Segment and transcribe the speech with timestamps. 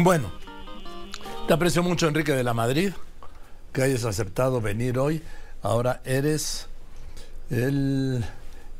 [0.00, 0.30] Bueno,
[1.48, 2.92] te aprecio mucho, Enrique de la Madrid,
[3.72, 5.24] que hayas aceptado venir hoy.
[5.60, 6.68] Ahora eres
[7.50, 8.24] el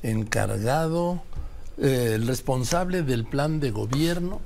[0.03, 1.21] encargado,
[1.77, 4.41] eh, el responsable del plan de gobierno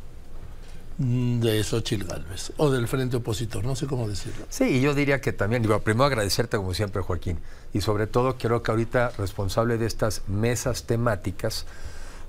[0.96, 4.46] de Xochitl Galvez o del frente opositor, no sé cómo decirlo.
[4.48, 7.38] Sí, y yo diría que también, primero agradecerte como siempre, Joaquín,
[7.74, 11.66] y sobre todo quiero que ahorita responsable de estas mesas temáticas,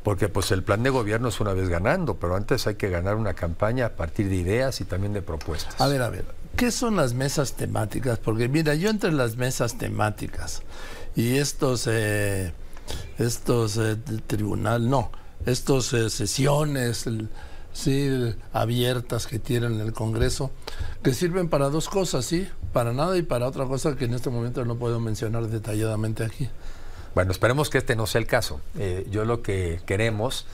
[0.04, 3.16] porque pues el plan de gobierno es una vez ganando, pero antes hay que ganar
[3.16, 5.80] una campaña a partir de ideas y también de propuestas.
[5.80, 6.26] A ver, a ver,
[6.57, 8.20] ¿qué son las mesas temáticas?
[8.20, 10.61] Porque mira, yo entre las mesas temáticas
[11.16, 12.54] y estos, eh,
[13.18, 13.96] estos eh,
[14.28, 15.10] tribunal, no,
[15.46, 17.06] estos eh, sesiones,
[17.72, 20.52] sí, abiertas que tienen en el Congreso,
[21.02, 24.30] que sirven para dos cosas, sí, para nada y para otra cosa que en este
[24.30, 26.50] momento no puedo mencionar detalladamente aquí.
[27.16, 28.60] Bueno, esperemos que este no sea el caso.
[28.78, 30.46] Eh, yo lo que queremos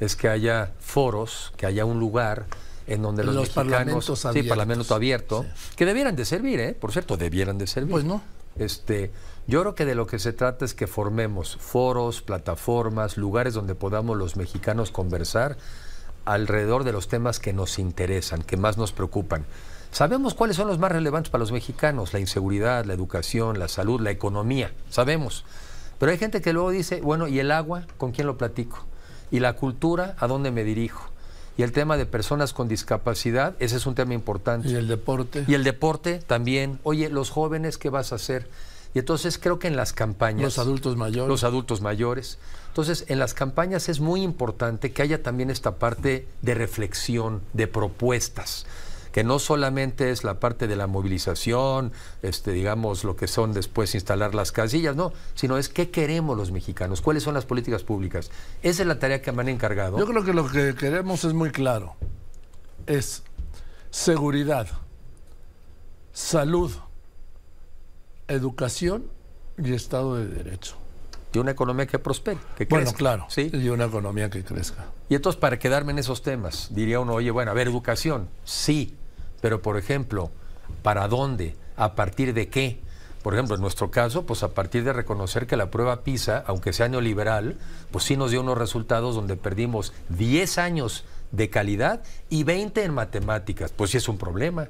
[0.00, 2.46] es que haya foros, que haya un lugar
[2.86, 4.44] en donde los, los mexicanos, parlamentos abiertos.
[4.44, 5.46] sí, parlamento abierto,
[5.76, 6.76] que debieran de servir, ¿eh?
[6.78, 7.90] Por cierto, debieran de servir.
[7.90, 8.22] Pues no.
[8.58, 9.12] Este,
[9.46, 13.74] yo creo que de lo que se trata es que formemos foros, plataformas, lugares donde
[13.74, 15.56] podamos los mexicanos conversar
[16.24, 19.44] alrededor de los temas que nos interesan, que más nos preocupan.
[19.90, 24.00] Sabemos cuáles son los más relevantes para los mexicanos, la inseguridad, la educación, la salud,
[24.00, 25.44] la economía, sabemos.
[25.98, 27.86] Pero hay gente que luego dice, bueno, ¿y el agua?
[27.96, 28.84] ¿Con quién lo platico?
[29.30, 30.16] ¿Y la cultura?
[30.18, 31.10] ¿A dónde me dirijo?
[31.56, 34.68] Y el tema de personas con discapacidad, ese es un tema importante.
[34.68, 35.44] Y el deporte.
[35.48, 36.78] Y el deporte también.
[36.84, 38.48] Oye, los jóvenes, ¿qué vas a hacer?
[38.94, 40.42] Y entonces creo que en las campañas...
[40.42, 41.28] Los adultos mayores.
[41.28, 42.38] Los adultos mayores.
[42.68, 47.66] Entonces, en las campañas es muy importante que haya también esta parte de reflexión, de
[47.66, 48.64] propuestas
[49.12, 51.92] que no solamente es la parte de la movilización,
[52.22, 56.52] este, digamos, lo que son después instalar las casillas, no, sino es qué queremos los
[56.52, 58.30] mexicanos, cuáles son las políticas públicas.
[58.62, 59.98] Esa es la tarea que me han encargado.
[59.98, 61.94] Yo creo que lo que queremos es muy claro.
[62.86, 63.22] Es
[63.90, 64.66] seguridad,
[66.12, 66.72] salud,
[68.28, 69.04] educación
[69.56, 70.76] y Estado de Derecho.
[71.32, 72.98] Y una economía que prospere, que Bueno, crezca.
[72.98, 73.26] claro.
[73.28, 73.50] ¿sí?
[73.52, 74.86] Y una economía que crezca.
[75.08, 78.96] Y entonces, para quedarme en esos temas, diría uno, oye, bueno, a ver, educación, sí,
[79.40, 80.30] pero por ejemplo,
[80.82, 81.54] ¿para dónde?
[81.76, 82.80] ¿A partir de qué?
[83.22, 86.72] Por ejemplo, en nuestro caso, pues a partir de reconocer que la prueba PISA, aunque
[86.72, 87.58] sea neoliberal,
[87.90, 92.94] pues sí nos dio unos resultados donde perdimos 10 años de calidad y 20 en
[92.94, 93.70] matemáticas.
[93.72, 94.68] Pues sí es un problema.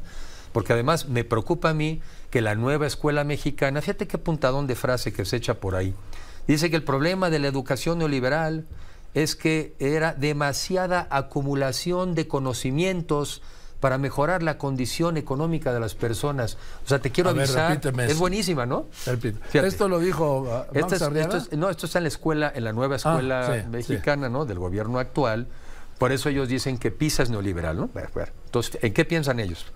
[0.52, 2.00] Porque además me preocupa a mí
[2.30, 5.94] que la nueva escuela mexicana, fíjate qué puntadón de frase que se echa por ahí,
[6.48, 8.66] dice que el problema de la educación neoliberal
[9.14, 13.42] es que era demasiada acumulación de conocimientos
[13.80, 16.56] para mejorar la condición económica de las personas.
[16.84, 18.86] O sea, te quiero A ver, avisar, repíteme es buenísima, ¿no?
[19.52, 22.64] Esto lo dijo ah, Esto es- esto es- no, esto está en la escuela, en
[22.64, 24.44] la nueva escuela Ah, sí, mexicana, ¿no?
[24.46, 25.46] Del gobierno actual.
[25.98, 27.90] Por eso ellos dicen que PISA es neoliberal, ¿no?
[28.46, 29.66] Entonces, ¿en qué piensan ellos?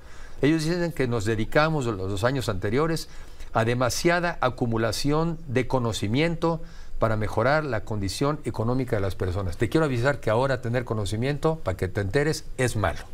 [0.40, 3.08] Ellos dicen que nos dedicamos los dos años anteriores
[3.52, 6.62] a demasiada acumulación de conocimiento
[6.98, 9.56] para mejorar la condición económica de las personas.
[9.56, 13.04] Te quiero avisar que ahora tener conocimiento, para que te enteres, es malo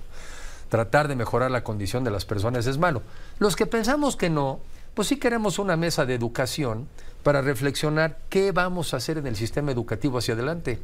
[0.69, 3.03] tratar de mejorar la condición de las personas es malo.
[3.39, 4.61] Los que pensamos que no,
[4.95, 6.89] pues sí queremos una mesa de educación
[7.23, 10.79] para reflexionar qué vamos a hacer en el sistema educativo hacia adelante,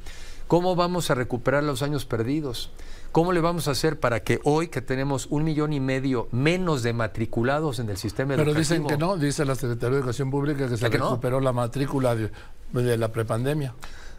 [0.49, 2.71] cómo vamos a recuperar los años perdidos,
[3.13, 6.83] cómo le vamos a hacer para que hoy que tenemos un millón y medio menos
[6.83, 8.59] de matriculados en el sistema Pero educativo.
[8.61, 12.31] dicen que no, dice la Secretaría de Educación Pública que se recuperó la matrícula de,
[12.73, 13.75] de la prepandemia.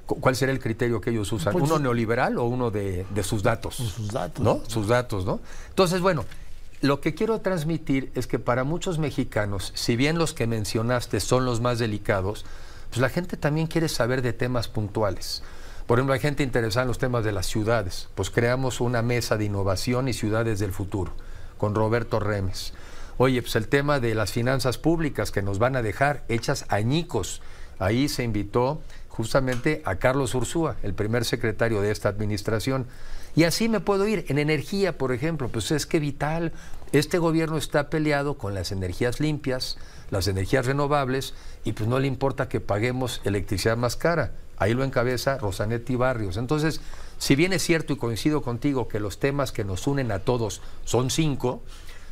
[0.06, 1.54] cu- ¿Cuál será el criterio que ellos usan?
[1.54, 3.76] Pues- ¿Uno neoliberal o uno de, de sus datos?
[3.76, 4.44] sus datos.
[4.44, 4.62] ¿no?
[4.68, 5.40] Sus datos, ¿no?
[5.70, 6.26] Entonces, bueno,
[6.82, 11.44] lo que quiero transmitir es que para muchos mexicanos, si bien los que mencionaste son
[11.46, 12.46] los más delicados,
[12.90, 15.42] pues la gente también quiere saber de temas puntuales.
[15.88, 18.10] Por ejemplo, hay gente interesada en los temas de las ciudades.
[18.16, 21.14] Pues creamos una mesa de innovación y ciudades del futuro
[21.58, 22.74] con Roberto Remes.
[23.18, 27.42] Oye, pues el tema de las finanzas públicas que nos van a dejar hechas añicos.
[27.80, 32.88] Ahí se invitó justamente a Carlos Ursúa, el primer secretario de esta administración.
[33.36, 34.26] Y así me puedo ir.
[34.30, 36.54] En energía, por ejemplo, pues es que vital,
[36.92, 39.78] este gobierno está peleado con las energías limpias,
[40.10, 41.34] las energías renovables,
[41.64, 44.32] y pues no le importa que paguemos electricidad más cara.
[44.58, 46.38] Ahí lo encabeza Rosanetti Barrios.
[46.38, 46.80] Entonces,
[47.18, 50.62] si bien es cierto y coincido contigo que los temas que nos unen a todos
[50.86, 51.62] son cinco,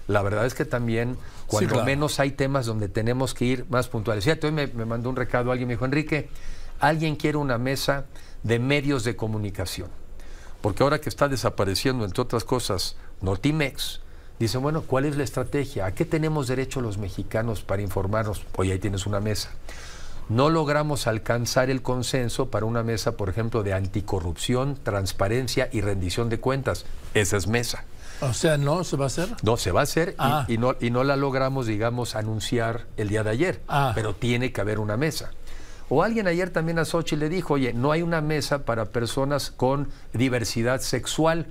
[0.08, 1.16] la verdad es que también,
[1.48, 1.86] cuando claro.
[1.86, 4.26] menos hay temas donde tenemos que ir más puntuales.
[4.26, 6.28] Fíjate, hoy me, me mandó un recado alguien, me dijo, Enrique,
[6.82, 8.06] alguien quiere una mesa
[8.44, 10.03] de medios de comunicación.
[10.64, 14.00] Porque ahora que está desapareciendo, entre otras cosas, Notimex,
[14.40, 15.86] dicen, bueno, ¿cuál es la estrategia?
[15.86, 18.44] ¿A qué tenemos derecho los mexicanos para informarnos?
[18.56, 19.50] Oye, ahí tienes una mesa.
[20.30, 26.30] No logramos alcanzar el consenso para una mesa, por ejemplo, de anticorrupción, transparencia y rendición
[26.30, 26.86] de cuentas.
[27.14, 27.84] Esa es mesa.
[28.22, 29.28] O sea, ¿no se va a hacer?
[29.44, 30.46] No, se va a hacer y- Ah.
[30.48, 33.62] y, no, y no la logramos, digamos, anunciar el día de ayer.
[33.68, 33.92] Ah.
[33.96, 35.32] Pero tiene que haber una mesa.
[35.90, 39.52] O alguien ayer también a Sochi le dijo, oye, no hay una mesa para personas
[39.52, 41.48] con diversidad sexual.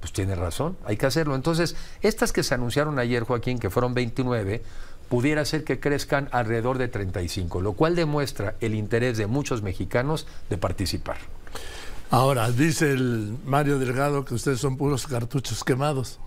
[0.00, 1.34] Pues tiene razón, hay que hacerlo.
[1.34, 4.62] Entonces, estas que se anunciaron ayer, Joaquín, que fueron 29,
[5.08, 10.26] pudiera ser que crezcan alrededor de 35, lo cual demuestra el interés de muchos mexicanos
[10.50, 11.16] de participar.
[12.10, 16.20] Ahora, dice el Mario Delgado que ustedes son puros cartuchos quemados.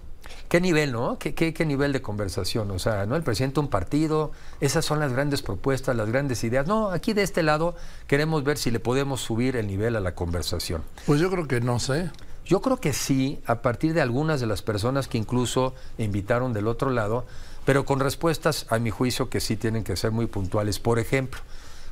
[0.50, 1.18] ¿Qué nivel, no?
[1.18, 2.72] ¿Qué, qué, qué nivel de conversación?
[2.72, 3.16] O sea, ¿no?
[3.16, 6.68] El presidente de un partido, esas son las grandes propuestas, las grandes ideas.
[6.68, 7.76] No, aquí de este lado
[8.08, 10.84] queremos ver si le podemos subir el nivel a la conversación.
[11.06, 12.12] Pues yo creo que no sé.
[12.46, 16.68] Yo creo que sí, a partir de algunas de las personas que incluso invitaron del
[16.68, 17.26] otro lado,
[17.64, 20.80] pero con respuestas, a mi juicio, que sí tienen que ser muy puntuales.
[20.80, 21.40] Por ejemplo,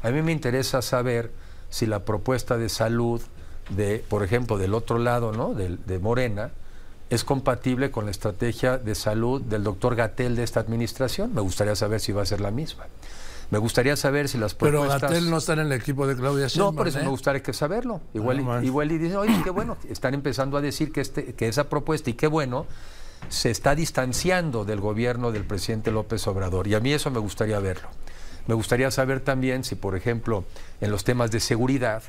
[0.01, 1.31] a mí me interesa saber
[1.69, 3.21] si la propuesta de salud
[3.69, 5.53] de, por ejemplo, del otro lado, ¿no?
[5.53, 6.51] De, de Morena,
[7.10, 11.34] es compatible con la estrategia de salud del doctor Gatel de esta administración.
[11.34, 12.86] Me gustaría saber si va a ser la misma.
[13.52, 15.02] Me gustaría saber si las Pero propuestas...
[15.10, 16.76] Gatel no está en el equipo de Claudia Sheinbaum.
[16.76, 17.04] No, por eso ¿eh?
[17.04, 18.00] me gustaría que saberlo.
[18.14, 18.64] Igual, Ah, y- bueno.
[18.64, 22.12] igual y dicen, oye, qué bueno, están empezando a decir que, este, que esa propuesta,
[22.12, 22.68] y qué bueno,
[23.30, 26.68] se está distanciando del gobierno del presidente López Obrador.
[26.68, 27.88] Y a mí eso me gustaría verlo.
[28.46, 30.44] Me gustaría saber también si, por ejemplo,
[30.80, 32.04] en los temas de seguridad,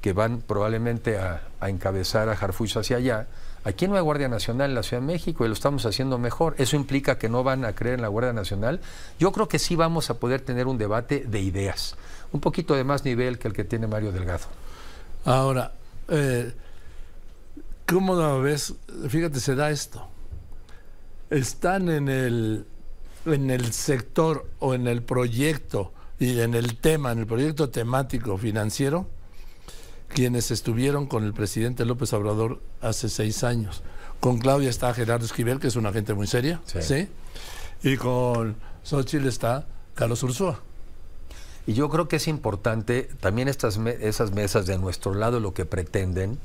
[0.00, 3.26] que van probablemente a, a encabezar a Harfuch hacia allá,
[3.64, 6.54] aquí no hay Guardia Nacional en la Ciudad de México y lo estamos haciendo mejor.
[6.58, 8.80] ¿Eso implica que no van a creer en la Guardia Nacional?
[9.18, 11.96] Yo creo que sí vamos a poder tener un debate de ideas,
[12.32, 14.46] un poquito de más nivel que el que tiene Mario Delgado.
[15.24, 15.72] Ahora,
[16.08, 16.52] eh,
[17.86, 18.74] ¿cómo lo ves?
[19.08, 20.08] Fíjate, se da esto.
[21.30, 22.66] Están en el,
[23.26, 28.38] en el sector o en el proyecto y en el tema, en el proyecto temático
[28.38, 29.06] financiero,
[30.08, 33.82] quienes estuvieron con el presidente López Obrador hace seis años.
[34.20, 36.82] Con Claudia está Gerardo Esquivel, que es una gente muy seria, Sí.
[36.82, 37.08] ¿sí?
[37.82, 40.60] Y con Xochitl está Carlos Ursúa.
[41.66, 45.52] Y yo creo que es importante, también estas me- esas mesas de nuestro lado lo
[45.54, 46.38] que pretenden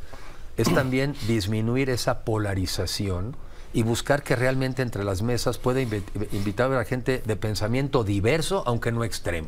[0.57, 3.36] es también disminuir esa polarización
[3.74, 8.04] y buscar que realmente entre las mesas pueda invi- invitar a la gente de pensamiento
[8.04, 9.48] diverso, aunque no extremo.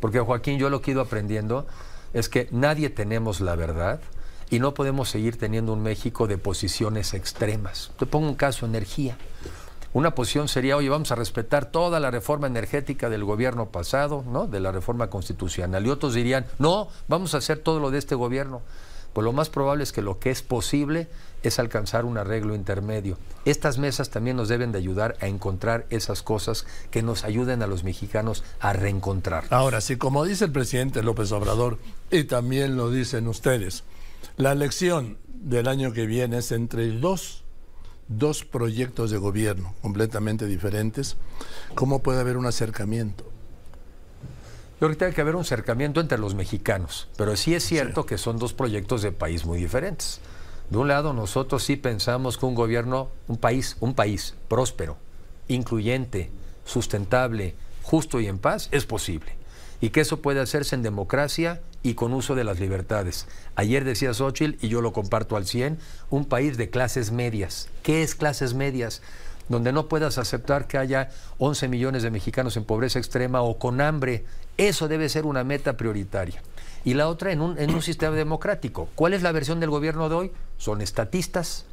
[0.00, 1.66] Porque Joaquín, yo lo que he ido aprendiendo
[2.12, 4.00] es que nadie tenemos la verdad
[4.50, 7.90] y no podemos seguir teniendo un México de posiciones extremas.
[7.98, 9.16] Te pongo un caso, energía.
[9.92, 14.46] Una posición sería, oye, vamos a respetar toda la reforma energética del gobierno pasado, ¿no?
[14.46, 15.86] De la reforma constitucional.
[15.86, 18.60] Y otros dirían, no, vamos a hacer todo lo de este gobierno.
[19.16, 21.08] Pues lo más probable es que lo que es posible
[21.42, 23.16] es alcanzar un arreglo intermedio.
[23.46, 27.66] Estas mesas también nos deben de ayudar a encontrar esas cosas que nos ayuden a
[27.66, 29.44] los mexicanos a reencontrar.
[29.48, 31.78] Ahora, si como dice el presidente López Obrador,
[32.10, 33.84] y también lo dicen ustedes,
[34.36, 37.42] la elección del año que viene es entre dos,
[38.08, 41.16] dos proyectos de gobierno completamente diferentes,
[41.74, 43.25] ¿cómo puede haber un acercamiento?
[44.80, 48.18] Y ahorita hay que haber un acercamiento entre los mexicanos, pero sí es cierto que
[48.18, 50.20] son dos proyectos de país muy diferentes.
[50.68, 54.98] De un lado, nosotros sí pensamos que un gobierno, un país, un país próspero,
[55.48, 56.30] incluyente,
[56.66, 59.36] sustentable, justo y en paz, es posible.
[59.80, 63.28] Y que eso puede hacerse en democracia y con uso de las libertades.
[63.54, 65.78] Ayer decía Xochitl, y yo lo comparto al 100,
[66.10, 67.68] un país de clases medias.
[67.82, 69.00] ¿Qué es clases medias?
[69.48, 73.80] Donde no puedas aceptar que haya 11 millones de mexicanos en pobreza extrema o con
[73.80, 74.24] hambre.
[74.56, 76.42] Eso debe ser una meta prioritaria.
[76.84, 78.88] Y la otra en un, sistema democrático.
[78.94, 80.32] ¿Cuál es la versión del gobierno de hoy?
[80.56, 81.64] Son estatistas,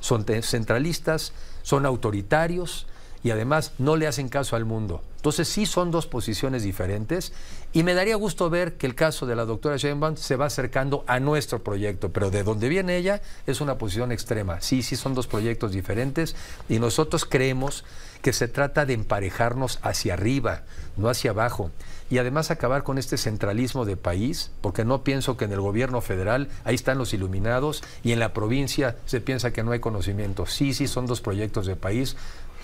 [0.00, 2.86] son centralistas, son autoritarios
[3.24, 5.02] y además no le hacen caso al mundo.
[5.16, 7.32] Entonces sí son dos posiciones diferentes
[7.72, 11.04] y me daría gusto ver que el caso de la doctora Sheinbaum se va acercando
[11.06, 14.60] a nuestro proyecto, pero de donde viene ella es una posición extrema.
[14.60, 16.34] Sí, sí son dos proyectos diferentes
[16.68, 17.84] y nosotros creemos
[18.20, 20.62] que se trata de emparejarnos hacia arriba,
[20.96, 21.70] no hacia abajo.
[22.10, 26.00] Y además acabar con este centralismo de país, porque no pienso que en el gobierno
[26.00, 30.46] federal ahí están los iluminados y en la provincia se piensa que no hay conocimiento.
[30.46, 32.16] Sí, sí son dos proyectos de país,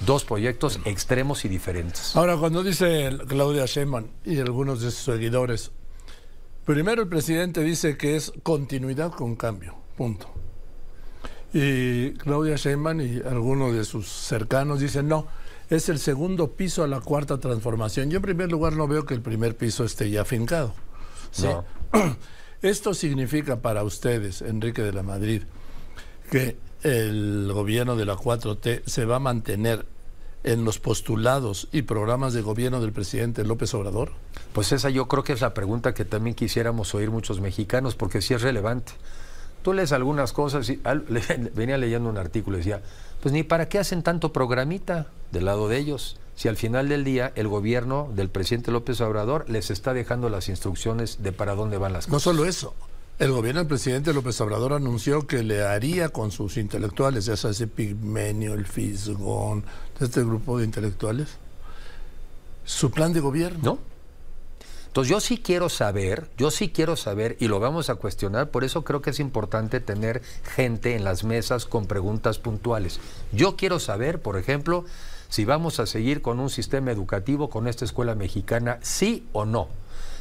[0.07, 2.14] dos proyectos extremos y diferentes.
[2.17, 5.71] Ahora, cuando dice Claudia Sheinbaum y algunos de sus seguidores,
[6.64, 10.28] primero el presidente dice que es continuidad con cambio, punto.
[11.52, 15.26] Y Claudia Sheinbaum y algunos de sus cercanos dicen, no,
[15.71, 18.11] es el segundo piso a la cuarta transformación.
[18.11, 20.75] Yo en primer lugar no veo que el primer piso esté ya fincado.
[21.31, 21.47] ¿sí?
[21.47, 21.64] No.
[22.62, 25.43] Esto significa para ustedes, Enrique de la Madrid,
[26.31, 29.87] que el gobierno de la 4T se va a mantener
[30.44, 34.12] en los postulados y programas de gobierno del presidente López Obrador?
[34.52, 38.23] Pues esa yo creo que es la pregunta que también quisiéramos oír muchos mexicanos, porque
[38.23, 38.92] sí es relevante.
[39.62, 40.80] Tú lees algunas cosas y
[41.54, 42.82] venía leyendo un artículo y decía,
[43.20, 47.04] pues ni para qué hacen tanto programita del lado de ellos, si al final del
[47.04, 51.78] día el gobierno del presidente López Obrador les está dejando las instrucciones de para dónde
[51.78, 52.12] van las cosas.
[52.12, 52.75] No solo eso,
[53.18, 57.50] el gobierno del presidente López Obrador anunció que le haría con sus intelectuales, ya sea
[57.50, 59.64] ese Pigmenio, el Fisgón,
[60.00, 61.28] este grupo de intelectuales,
[62.64, 63.60] su plan de gobierno.
[63.62, 63.78] ¿No?
[64.87, 68.64] Entonces yo sí quiero saber, yo sí quiero saber, y lo vamos a cuestionar, por
[68.64, 70.22] eso creo que es importante tener
[70.56, 72.98] gente en las mesas con preguntas puntuales.
[73.32, 74.84] Yo quiero saber, por ejemplo,
[75.28, 79.68] si vamos a seguir con un sistema educativo, con esta escuela mexicana, sí o no.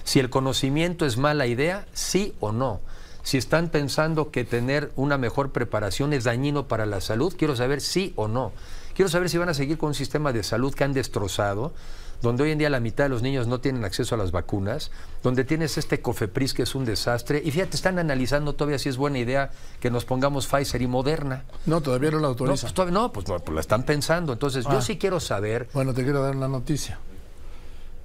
[0.08, 2.80] Si el conocimiento es mala idea, sí o no.
[3.24, 7.82] Si están pensando que tener una mejor preparación es dañino para la salud, quiero saber
[7.82, 8.54] sí o no.
[8.96, 11.74] Quiero saber si van a seguir con un sistema de salud que han destrozado,
[12.22, 14.92] donde hoy en día la mitad de los niños no tienen acceso a las vacunas,
[15.24, 18.96] donde tienes este COFEPRIS que es un desastre, y fíjate, están analizando todavía si es
[18.96, 21.44] buena idea que nos pongamos Pfizer y Moderna.
[21.66, 22.72] No, todavía no la autorizan.
[22.94, 24.32] No, pues, no, pues, la están pensando.
[24.32, 24.82] Entonces, yo ah.
[24.82, 25.68] sí quiero saber.
[25.74, 26.98] Bueno, te quiero dar una noticia.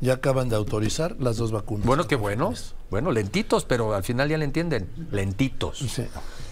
[0.03, 1.87] Ya acaban de autorizar las dos vacunas.
[1.87, 2.53] Bueno, qué bueno.
[2.91, 4.91] Bueno, lentitos, pero al final ya le entienden.
[5.11, 5.79] Lentitos.
[5.79, 6.05] Sí.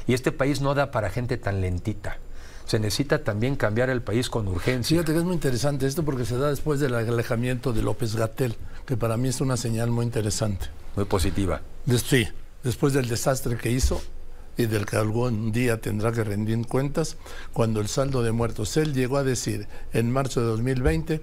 [0.06, 2.18] Y este país no da para gente tan lentita
[2.70, 4.94] se necesita también cambiar el país con urgencia.
[4.96, 8.54] Fíjate que es muy interesante esto porque se da después del alejamiento de López Gatel,
[8.86, 10.66] que para mí es una señal muy interesante.
[10.94, 11.62] Muy positiva.
[12.06, 12.28] sí,
[12.62, 14.00] después del desastre que hizo
[14.56, 17.16] y del que algún día tendrá que rendir cuentas,
[17.52, 21.22] cuando el saldo de muertos, él llegó a decir en marzo de 2020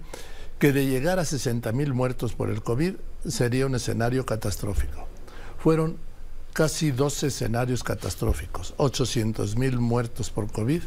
[0.59, 2.95] que de llegar a 60 mil muertos por el COVID
[3.27, 5.07] sería un escenario catastrófico.
[5.59, 5.97] Fueron
[6.53, 10.81] casi 12 escenarios catastróficos, 800 mil muertos por COVID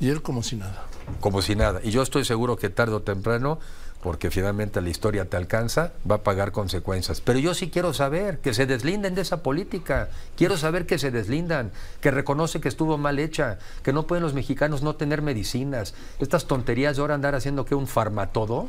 [0.00, 0.84] y él como si nada.
[1.20, 1.80] Como si nada.
[1.82, 3.58] Y yo estoy seguro que tarde o temprano,
[4.02, 7.20] porque finalmente la historia te alcanza, va a pagar consecuencias.
[7.20, 10.08] Pero yo sí quiero saber que se deslinden de esa política.
[10.36, 14.32] Quiero saber que se deslindan, que reconoce que estuvo mal hecha, que no pueden los
[14.32, 15.94] mexicanos no tener medicinas.
[16.18, 18.68] Estas tonterías de ahora andar haciendo que un farmatodo,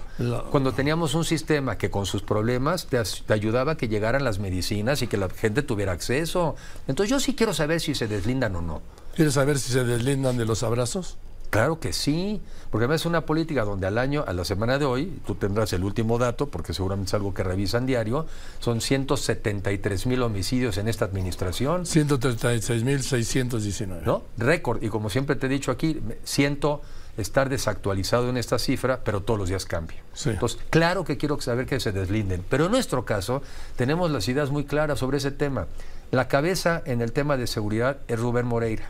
[0.52, 4.40] cuando teníamos un sistema que con sus problemas te, te ayudaba a que llegaran las
[4.40, 6.56] medicinas y que la gente tuviera acceso.
[6.88, 8.82] Entonces yo sí quiero saber si se deslindan o no.
[9.16, 11.18] ¿Quieres saber si se deslindan de los abrazos?
[11.52, 14.86] Claro que sí, porque además es una política donde al año, a la semana de
[14.86, 18.26] hoy, tú tendrás el último dato, porque seguramente es algo que revisan diario,
[18.60, 21.86] son 173 mil homicidios en esta administración.
[21.86, 24.02] 136 mil 619.
[24.06, 24.24] ¿No?
[24.38, 26.82] Récord, y como siempre te he dicho aquí, siento
[27.18, 30.02] estar desactualizado en esta cifra, pero todos los días cambia.
[30.26, 33.42] Entonces, claro que quiero saber que se deslinden, pero en nuestro caso
[33.76, 35.68] tenemos las ideas muy claras sobre ese tema.
[36.12, 38.90] La cabeza en el tema de seguridad es Rubén Moreira.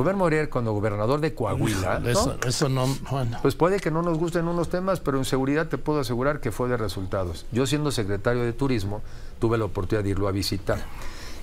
[0.00, 2.00] Rubén Moreira, cuando gobernador de Coahuila,
[2.46, 2.88] eso, no,
[3.42, 6.50] pues puede que no nos gusten unos temas, pero en seguridad te puedo asegurar que
[6.50, 7.44] fue de resultados.
[7.52, 9.02] Yo siendo secretario de Turismo,
[9.40, 10.78] tuve la oportunidad de irlo a visitar.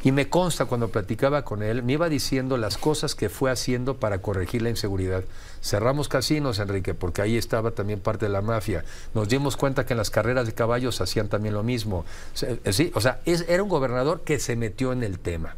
[0.03, 3.97] Y me consta cuando platicaba con él, me iba diciendo las cosas que fue haciendo
[3.97, 5.23] para corregir la inseguridad.
[5.61, 8.83] Cerramos casinos, Enrique, porque ahí estaba también parte de la mafia.
[9.13, 12.05] Nos dimos cuenta que en las carreras de caballos hacían también lo mismo.
[12.41, 15.53] Eh, sí, o sea, era un gobernador que se metió en el tema.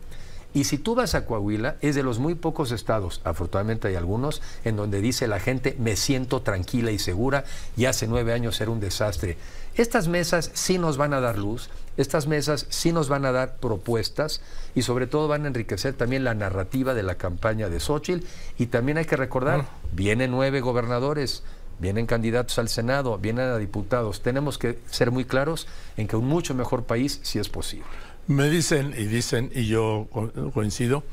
[0.53, 4.41] Y si tú vas a Coahuila, es de los muy pocos estados, afortunadamente hay algunos,
[4.63, 7.45] en donde dice la gente, me siento tranquila y segura,
[7.77, 9.37] y hace nueve años era un desastre.
[9.75, 13.57] Estas mesas sí nos van a dar luz, estas mesas sí nos van a dar
[13.57, 14.41] propuestas
[14.73, 18.25] y sobre todo van a enriquecer también la narrativa de la campaña de Xochitl
[18.57, 21.43] y también hay que recordar, vienen nueve gobernadores,
[21.79, 24.21] vienen candidatos al Senado, vienen a diputados.
[24.21, 27.85] Tenemos que ser muy claros en que un mucho mejor país sí es posible.
[28.29, 30.07] Me dicen y dicen, y yo
[30.53, 31.03] coincido,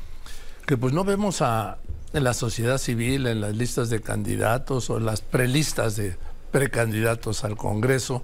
[0.67, 1.79] que pues no vemos a,
[2.13, 6.15] en la sociedad civil, en las listas de candidatos o en las prelistas de
[6.51, 8.21] precandidatos al Congreso,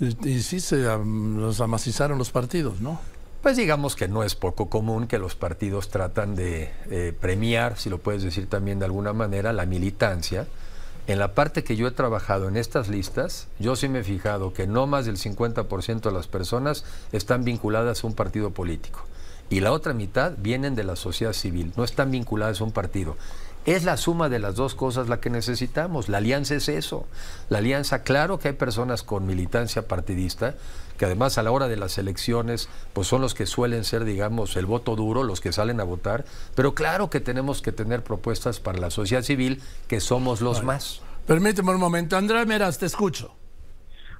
[0.00, 3.00] y, sí se los amacizaron los partidos, ¿no?
[3.40, 7.88] Pues digamos que no es poco común que los partidos tratan de eh, premiar, si
[7.88, 10.48] lo puedes decir también de alguna manera, la militancia
[11.06, 14.52] en la parte que yo he trabajado en estas listas, yo sí me he fijado
[14.52, 19.04] que no más del 50% de las personas están vinculadas a un partido político.
[19.48, 23.16] Y la otra mitad vienen de la sociedad civil, no están vinculadas a un partido.
[23.66, 26.08] Es la suma de las dos cosas la que necesitamos.
[26.08, 27.06] La alianza es eso.
[27.48, 30.54] La alianza, claro que hay personas con militancia partidista,
[30.96, 34.56] que además a la hora de las elecciones pues son los que suelen ser, digamos,
[34.56, 38.60] el voto duro, los que salen a votar, pero claro que tenemos que tener propuestas
[38.60, 41.00] para la sociedad civil, que somos los más.
[41.26, 43.34] Permíteme un momento, Andrea Meras, te escucho.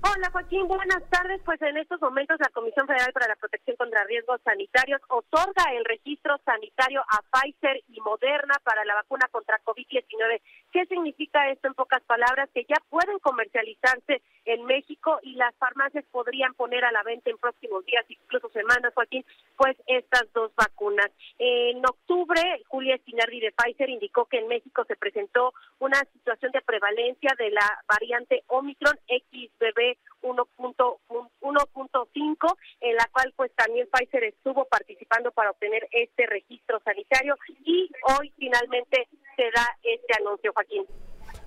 [0.06, 1.40] Hola Joaquín, buenas tardes.
[1.44, 5.84] Pues en estos momentos la Comisión Federal para la Protección contra Riesgos Sanitarios otorga el
[5.84, 10.40] registro sanitario a Pfizer y Moderna para la vacuna contra COVID-19.
[10.76, 12.50] ¿Qué significa esto en pocas palabras?
[12.52, 17.38] Que ya pueden comercializarse en México y las farmacias podrían poner a la venta en
[17.38, 19.24] próximos días, incluso semanas, Joaquín,
[19.56, 21.10] pues estas dos vacunas.
[21.38, 26.60] En octubre, Julia Espinardi de Pfizer indicó que en México se presentó una situación de
[26.60, 35.30] prevalencia de la variante Omicron XBB 1.5, en la cual pues también Pfizer estuvo participando
[35.30, 40.84] para obtener este registro sanitario y hoy finalmente se da este anuncio, Joaquín.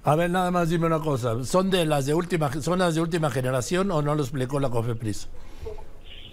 [0.04, 3.02] A ver, nada más dime una cosa, ¿son de las de última son las de
[3.02, 5.30] última generación o no lo explicó la COFEPRIS?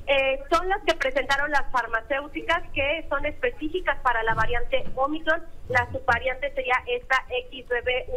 [0.07, 5.43] Eh, son las que presentaron las farmacéuticas que son específicas para la variante Omicron.
[5.69, 7.17] La subvariante sería esta
[7.51, 8.13] XBB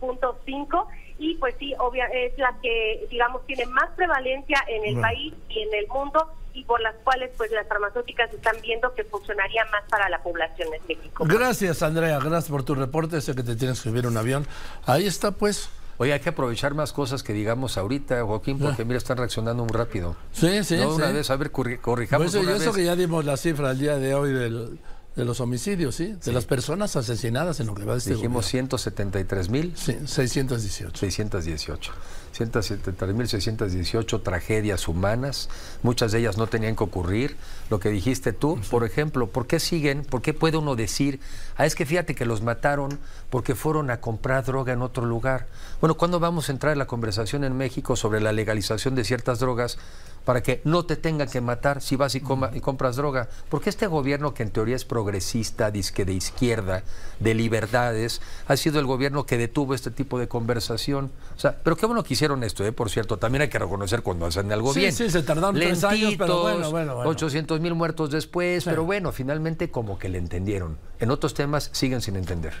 [0.00, 0.86] 1.5
[1.18, 5.60] y pues sí, obvia, es la que digamos tiene más prevalencia en el país y
[5.60, 9.82] en el mundo y por las cuales pues las farmacéuticas están viendo que funcionaría más
[9.90, 11.24] para la población en México.
[11.26, 14.46] Gracias Andrea, gracias por tu reporte, sé que te tienes que subir un avión.
[14.84, 15.70] Ahí está pues.
[15.98, 19.72] Oye, hay que aprovechar más cosas que digamos ahorita, Joaquín, porque mira, están reaccionando muy
[19.72, 20.14] rápido.
[20.30, 20.96] Sí, sí, no, sí.
[20.96, 22.76] Una vez, a ver, corrijamos pues una eso vez.
[22.76, 24.78] que ya dimos la cifra el día de hoy del,
[25.16, 26.14] de los homicidios, ¿sí?
[26.24, 29.72] De las personas asesinadas en lo que va de este Dijimos 173 mil.
[29.74, 30.94] Sí, 618.
[30.94, 31.92] 618.
[32.36, 35.48] 173.618 tragedias humanas,
[35.82, 37.36] muchas de ellas no tenían que ocurrir.
[37.70, 40.02] Lo que dijiste tú, por ejemplo, ¿por qué siguen?
[40.02, 41.18] ¿Por qué puede uno decir,
[41.56, 42.98] ah, es que fíjate que los mataron
[43.30, 45.46] porque fueron a comprar droga en otro lugar?
[45.80, 49.38] Bueno, ¿cuándo vamos a entrar en la conversación en México sobre la legalización de ciertas
[49.38, 49.78] drogas?
[50.26, 52.18] Para que no te tengan que matar si vas y,
[52.52, 53.28] y, compras droga.
[53.48, 56.82] Porque este gobierno que en teoría es progresista, disque de izquierda,
[57.20, 61.12] de libertades, ha sido el gobierno que detuvo este tipo de conversación.
[61.36, 62.72] O sea, pero qué bueno que hicieron esto, ¿eh?
[62.72, 63.18] por cierto.
[63.18, 64.92] También hay que reconocer cuando hacen algo sí, bien.
[64.92, 67.10] Sí, se tardaron tres años, pero bueno, bueno, bueno.
[67.10, 68.70] 800 mil muertos después, Sí.
[68.70, 70.76] pero bueno, finalmente como que le entendieron.
[70.98, 72.52] En otros temas siguen sin entender.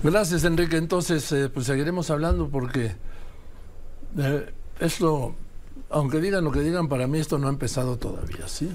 [0.00, 0.76] Gracias, Enrique.
[0.76, 2.94] Entonces, eh, pues seguiremos hablando porque
[4.16, 5.34] eh, esto,
[5.90, 8.70] aunque digan lo que digan, para mí esto no ha empezado todavía, ¿sí?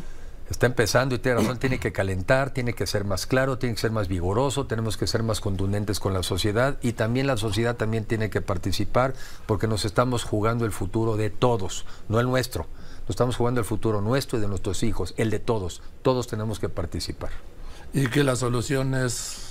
[0.50, 3.82] Está empezando y tiene razón, tiene que calentar, tiene que ser más claro, tiene que
[3.82, 7.76] ser más vigoroso, tenemos que ser más contundentes con la sociedad y también la sociedad
[7.76, 9.14] también tiene que participar
[9.46, 12.66] porque nos estamos jugando el futuro de todos, no el nuestro.
[13.02, 15.84] Nos estamos jugando el futuro nuestro y de nuestros hijos, el de todos.
[16.02, 17.30] Todos tenemos que participar.
[17.94, 19.49] Y que la solución es...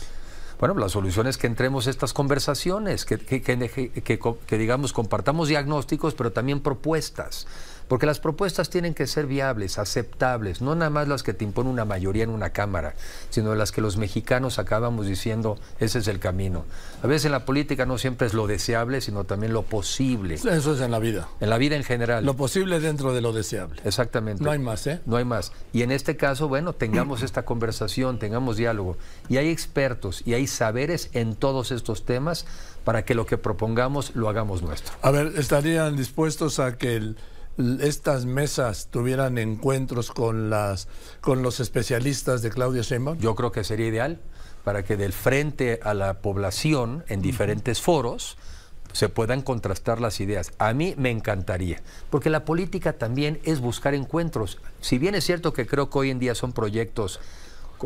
[0.59, 4.92] Bueno, la solución es que entremos a estas conversaciones, que, que, que, que, que digamos
[4.92, 7.47] compartamos diagnósticos, pero también propuestas.
[7.88, 11.70] Porque las propuestas tienen que ser viables, aceptables, no nada más las que te impone
[11.70, 12.94] una mayoría en una Cámara,
[13.31, 16.64] sino las que los mexicanos acabamos diciendo, ese es el camino.
[17.03, 20.35] A veces en la política no siempre es lo deseable, sino también lo posible.
[20.35, 21.29] Eso es en la vida.
[21.40, 22.24] En la vida en general.
[22.24, 23.81] Lo posible dentro de lo deseable.
[23.85, 24.44] Exactamente.
[24.44, 25.01] No hay más, ¿eh?
[25.07, 25.53] No hay más.
[25.72, 28.96] Y en este caso, bueno, tengamos esta conversación, tengamos diálogo.
[29.29, 32.46] Y hay expertos y hay saberes en todos estos temas
[32.85, 34.94] para que lo que propongamos lo hagamos nuestro.
[35.03, 37.16] A ver, ¿estarían dispuestos a que el
[37.81, 40.88] estas mesas tuvieran encuentros con las
[41.21, 43.18] con los especialistas de Claudia Sheinbaum?
[43.18, 44.21] Yo creo que sería ideal
[44.64, 48.37] para que del frente a la población en diferentes foros
[48.92, 50.53] se puedan contrastar las ideas.
[50.59, 54.59] A mí me encantaría, porque la política también es buscar encuentros.
[54.81, 57.21] Si bien es cierto que creo que hoy en día son proyectos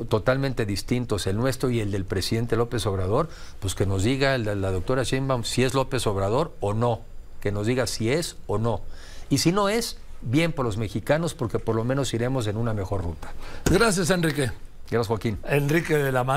[0.09, 3.29] totalmente distintos, el nuestro y el del presidente López Obrador,
[3.61, 7.03] pues que nos diga la, la doctora Sheinbaum si es López Obrador o no,
[7.41, 8.83] que nos diga si es o no.
[9.33, 12.75] Y si no es, bien por los mexicanos, porque por lo menos iremos en una
[12.75, 13.33] mejor ruta.
[13.65, 14.51] Gracias, Enrique.
[14.91, 15.39] Gracias, Joaquín.
[15.49, 16.31] Enrique de la Madrid.